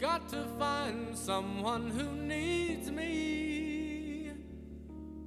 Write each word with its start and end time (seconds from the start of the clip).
Got 0.00 0.28
to 0.28 0.44
find 0.60 1.16
someone 1.18 1.90
who 1.90 2.12
needs 2.12 2.88
me 2.88 4.30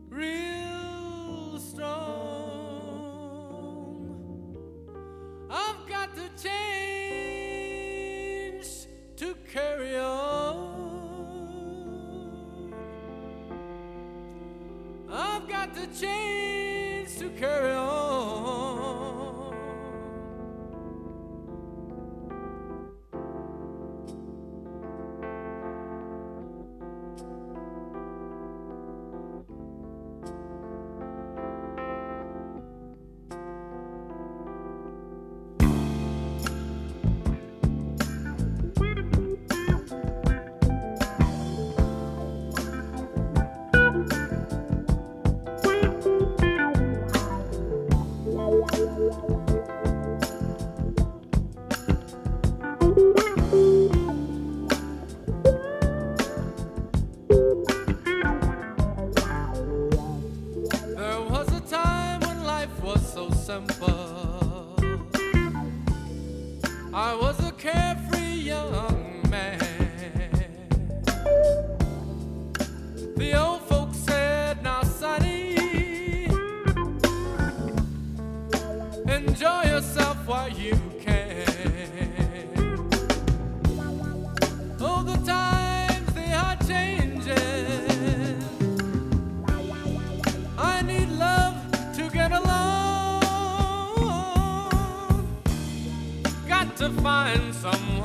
real 0.08 1.60
strong. 1.60 1.98
I've 5.50 5.86
got 5.90 6.16
to 6.16 6.30
change 6.42 6.88
to 9.18 9.36
carry 9.52 9.98
on. 9.98 11.12
I've 15.12 15.50
got 15.50 15.76
to 15.76 15.86
change. 15.88 16.21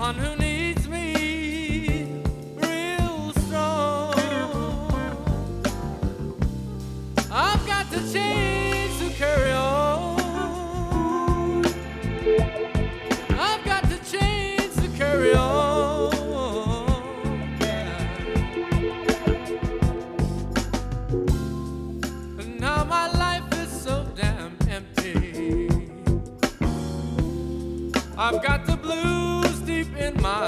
on 0.07 0.15
who 0.15 0.36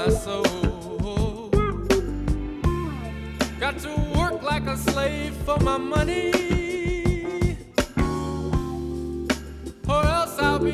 a. 0.09 1.49
Got 3.59 3.77
to 3.79 3.89
work 4.17 4.41
like 4.41 4.65
a 4.67 4.77
slave 4.77 5.33
for 5.45 5.57
my 5.59 5.77
money, 5.77 6.31
or 9.87 10.05
else 10.05 10.39
I'll 10.39 10.59
be 10.59 10.73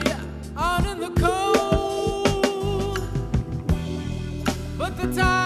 out 0.57 0.85
in 0.85 0.99
the 0.99 1.11
cold. 1.19 2.99
But 4.77 4.97
the 4.97 5.07
time 5.13 5.44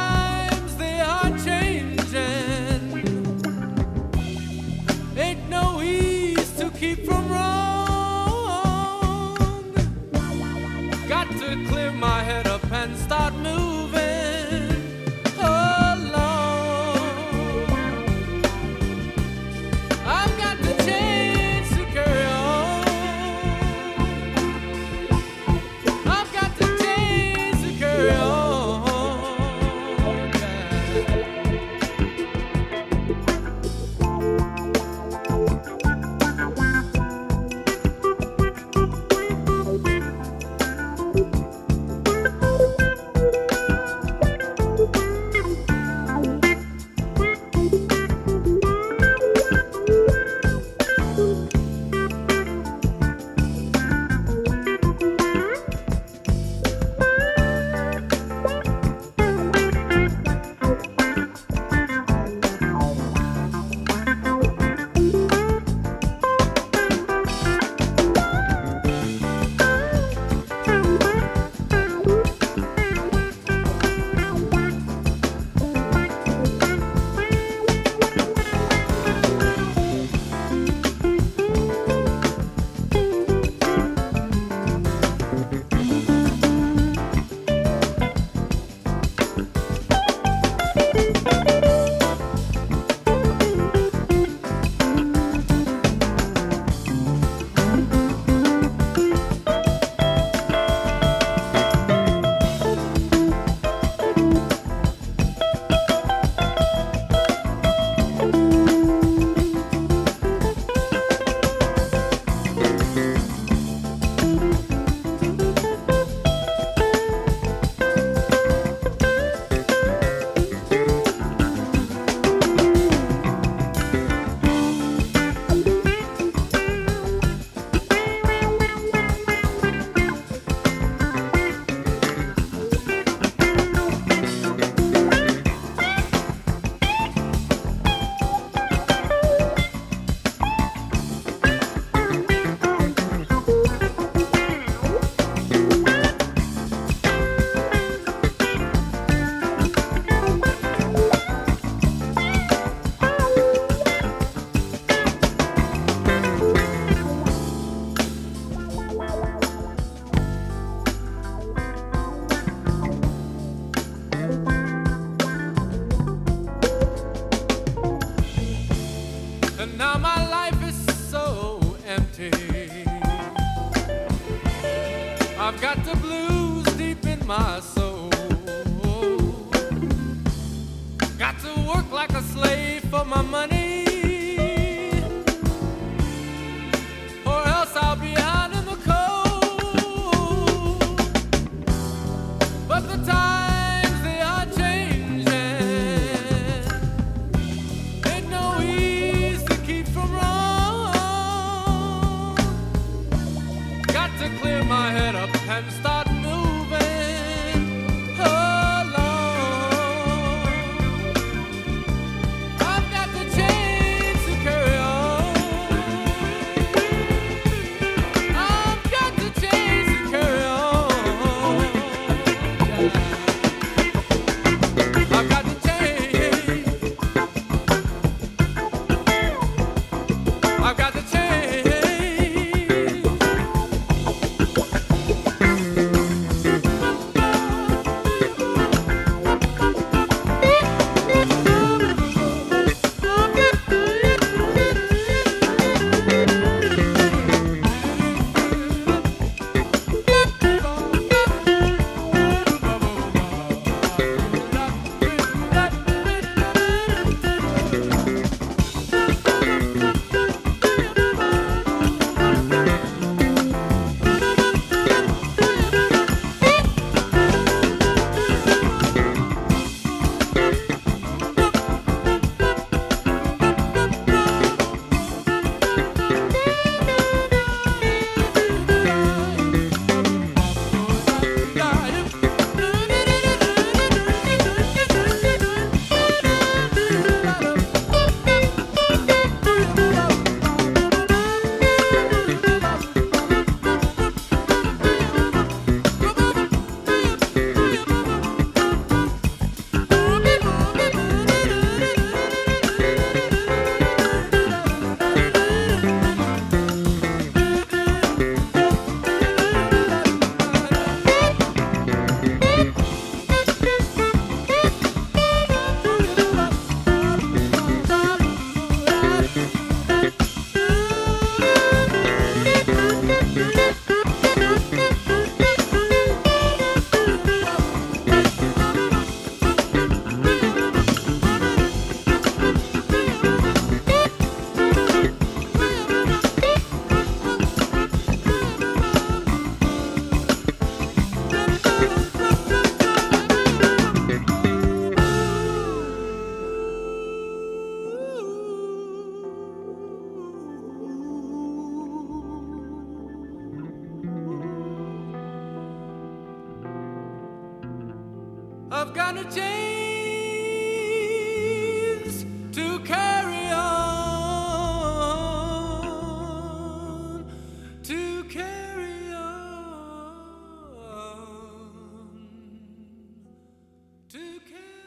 Hey, 374.30 374.38
hey, 374.46 374.79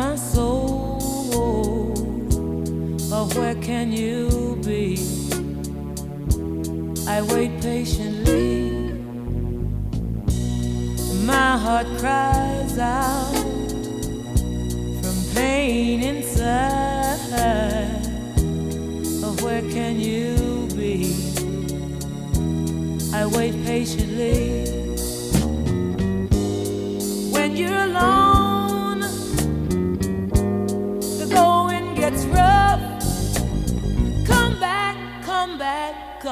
más. 0.00 0.29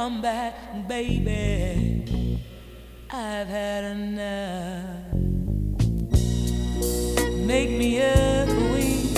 come 0.09 0.23
back, 0.23 0.55
baby. 0.89 2.43
I've 3.11 3.47
had 3.47 3.85
enough. 3.85 5.13
Make 7.53 7.69
me 7.69 7.99
a 7.99 8.47
queen, 8.47 9.15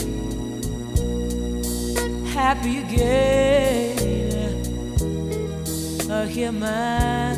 happy 2.26 2.78
again. 2.78 3.98
Uh, 6.10 6.26
hear 6.26 6.50
my 6.50 7.29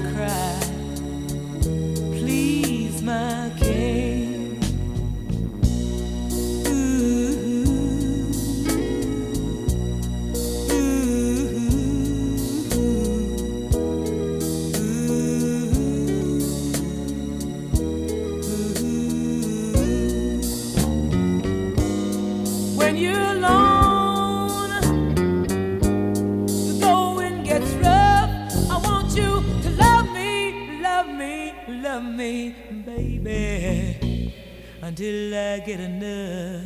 me 33.32 34.34
until 34.82 35.34
I 35.34 35.58
get 35.60 35.80
enough. 35.80 36.62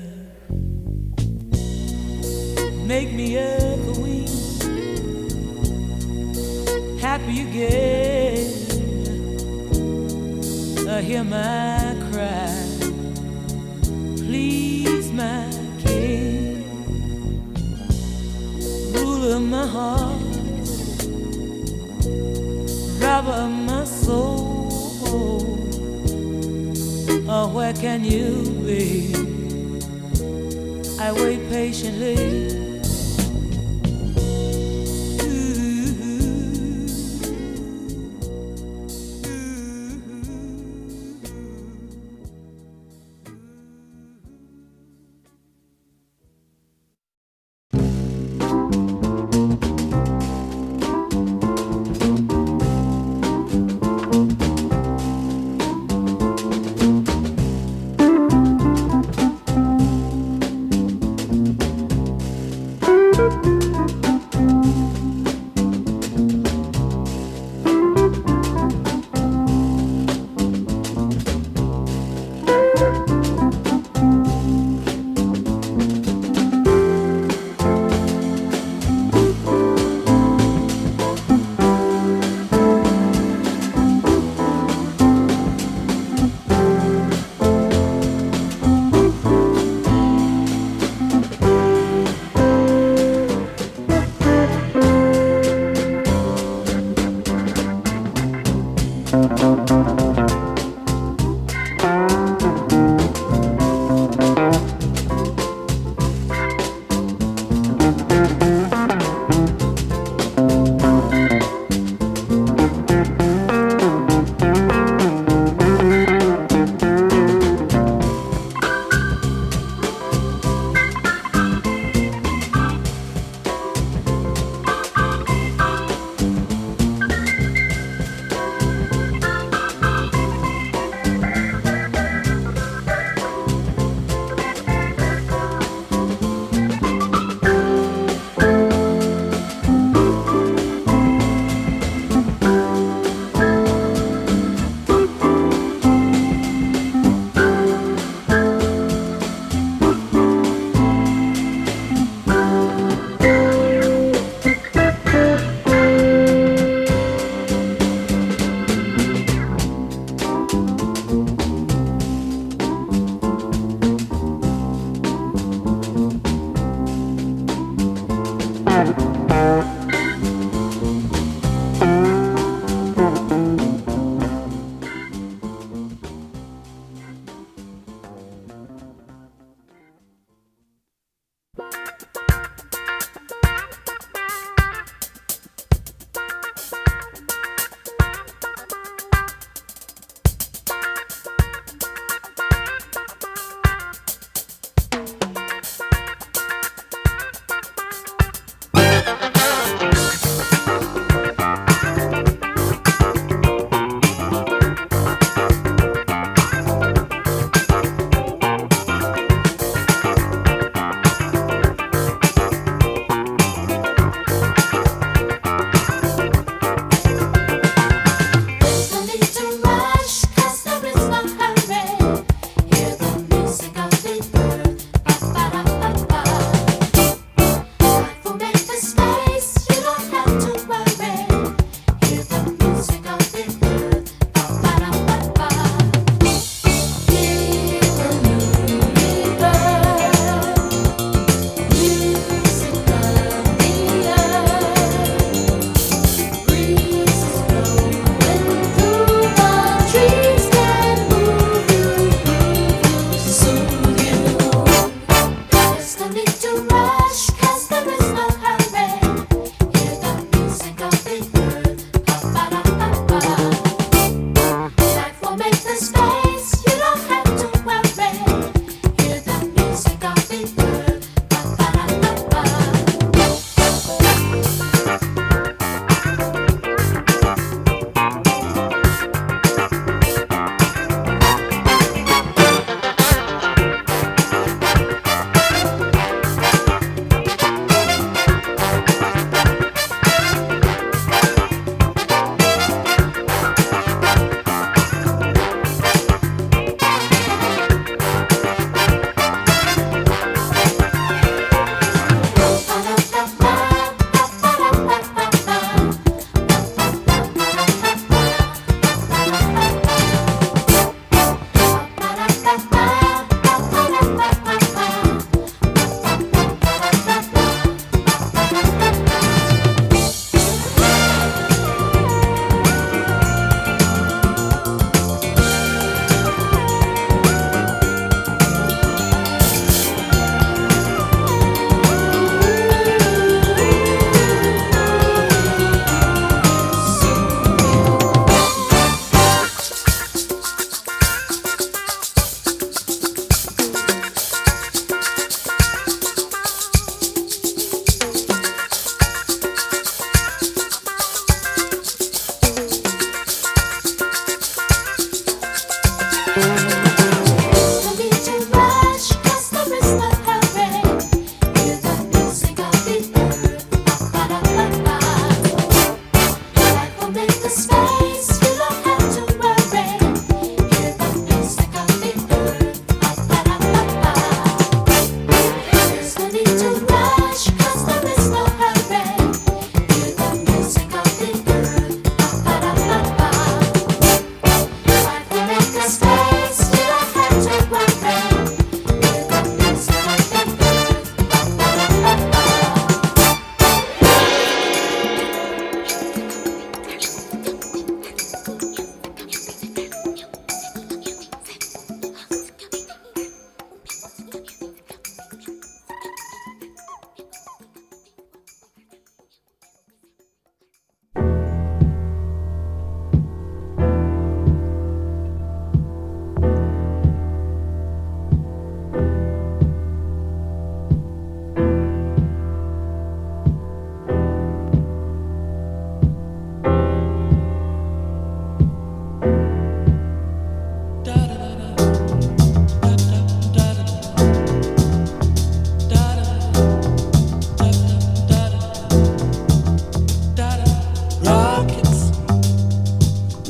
Make 2.86 3.12
me 3.12 3.36
a 3.36 3.78
queen, 3.94 4.28
happy 6.98 7.36
again. 7.48 8.52
Uh, 10.88 11.00
hear 11.00 11.24
my 11.24 11.96
cry, 12.10 12.54
please, 14.16 15.10
my 15.12 15.50
king, 15.84 16.62
ruler 18.92 19.36
of 19.36 19.42
my 19.42 19.66
heart, 19.66 20.22
robber 23.00 23.38
of 23.46 23.50
my 23.50 23.84
soul. 23.84 24.45
Where 27.44 27.74
can 27.74 28.02
you 28.02 28.44
be? 28.64 29.14
I 30.98 31.12
wait 31.12 31.48
patiently. 31.50 32.65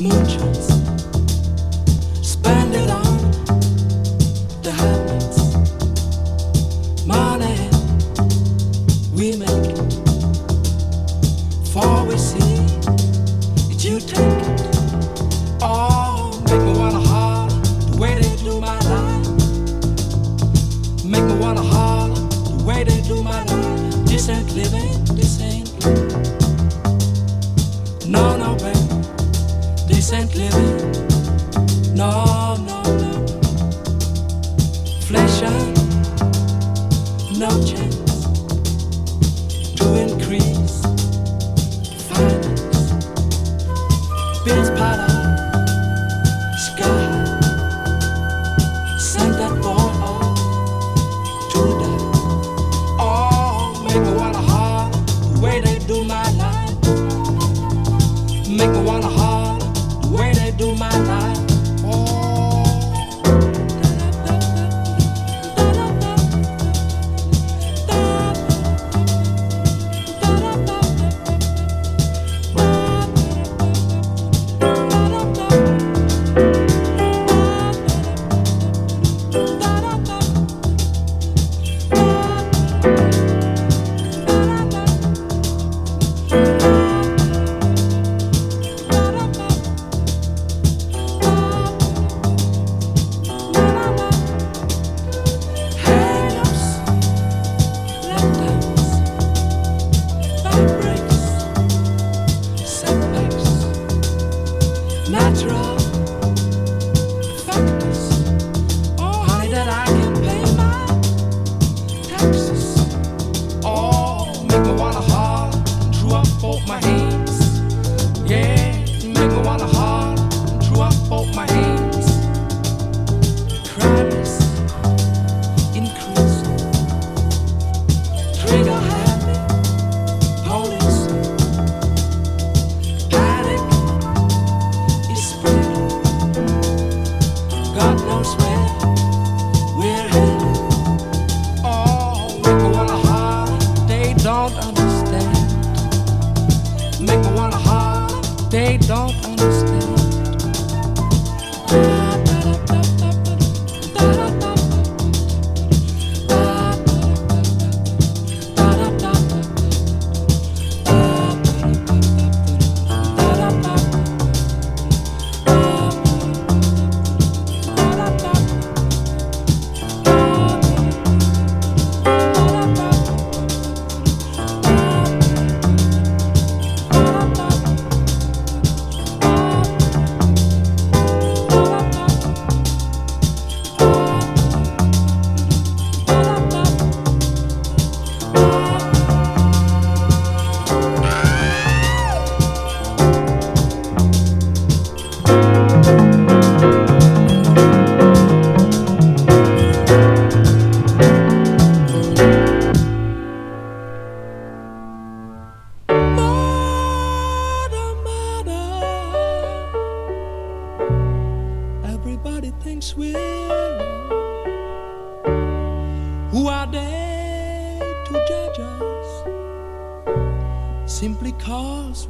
entrance. 0.05 0.76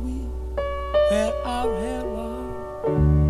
We 0.08 0.30
wear 1.12 1.34
our 1.46 1.70
hair 1.82 3.27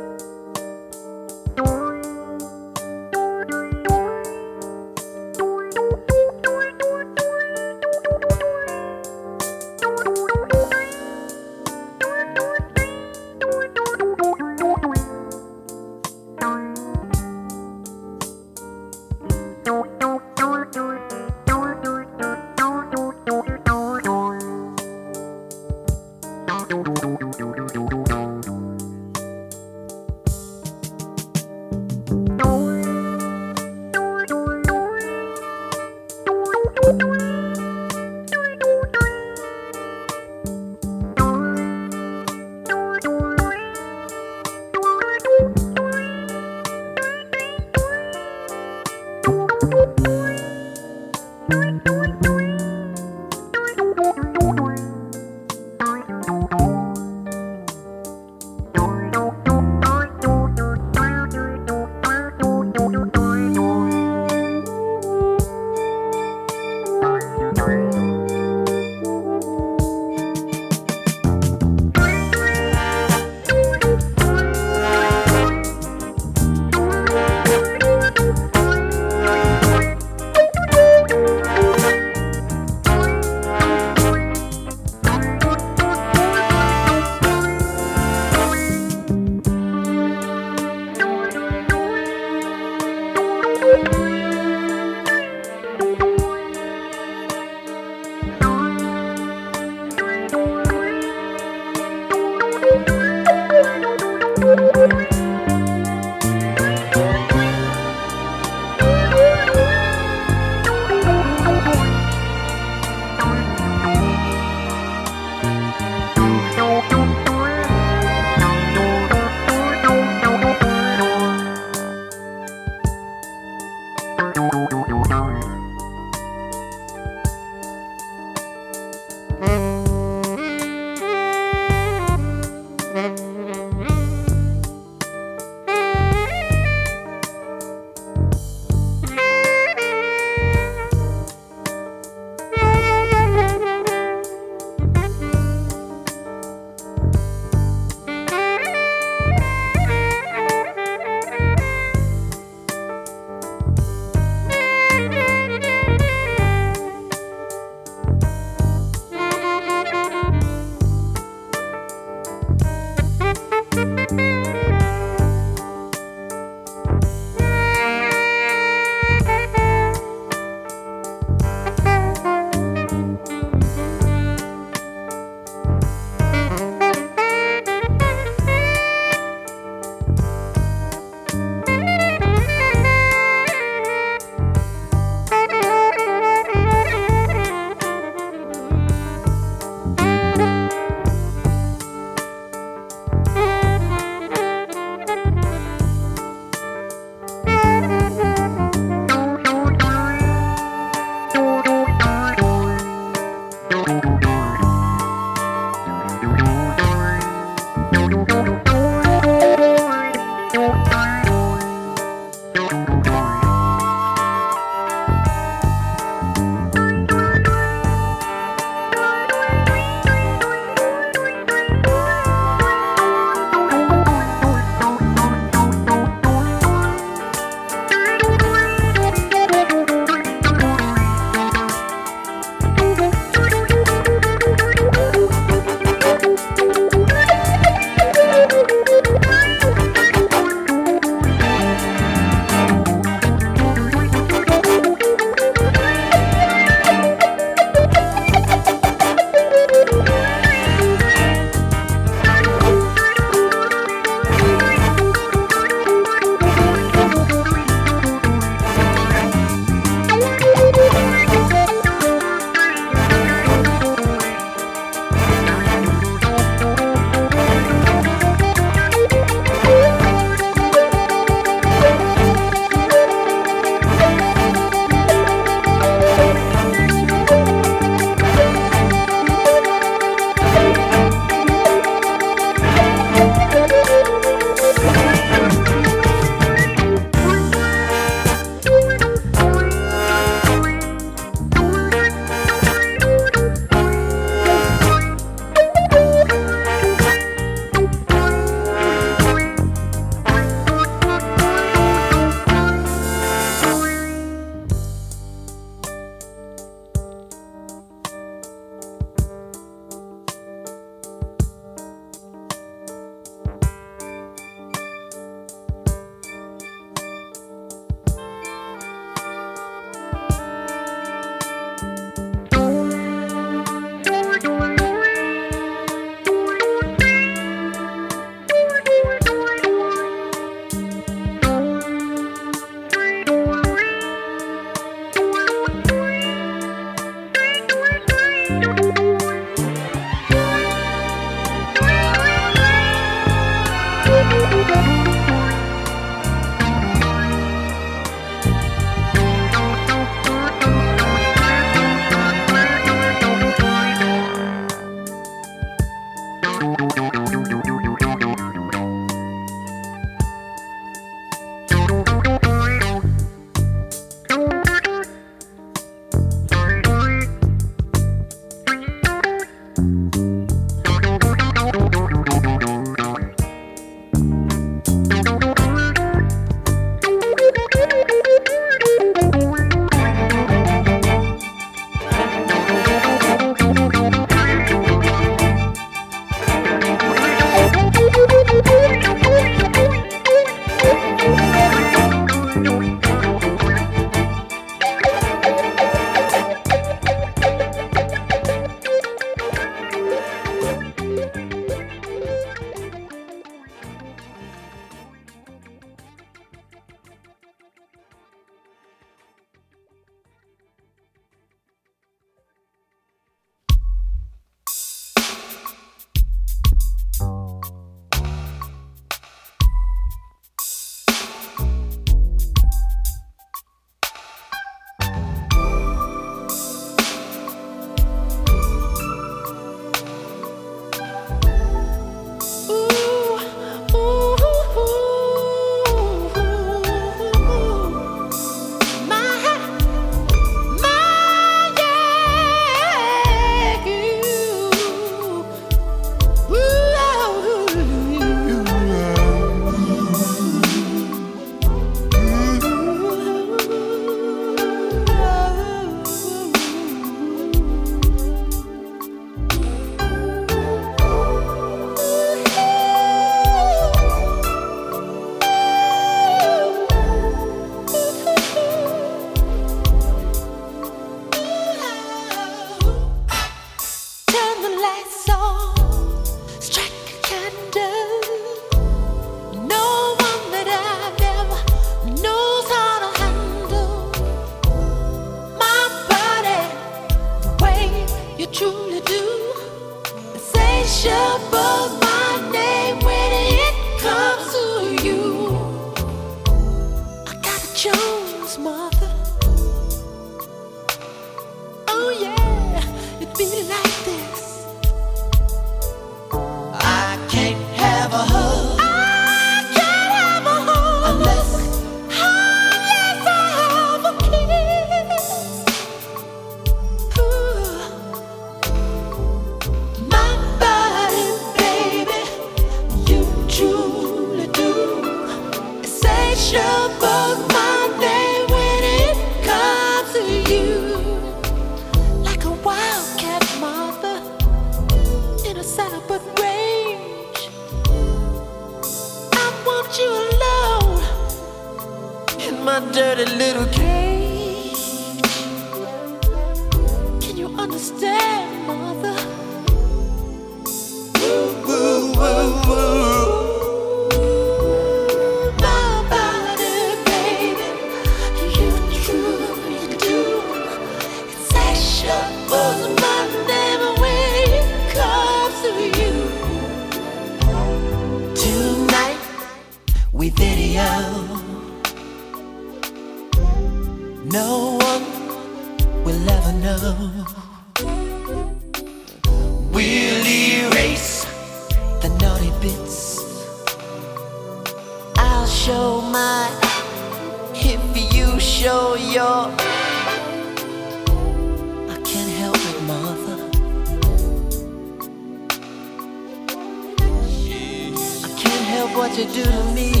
you 599.21 599.27
do 599.27 599.43
to 599.43 599.63
me. 599.75 600.00